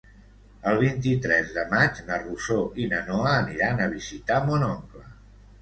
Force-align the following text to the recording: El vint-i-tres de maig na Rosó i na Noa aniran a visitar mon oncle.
El 0.71 0.79
vint-i-tres 0.83 1.51
de 1.57 1.65
maig 1.73 2.01
na 2.09 2.17
Rosó 2.23 2.57
i 2.85 2.87
na 2.95 3.03
Noa 3.11 3.35
aniran 3.45 3.85
a 3.87 3.91
visitar 3.95 4.43
mon 4.49 4.67
oncle. 4.71 5.07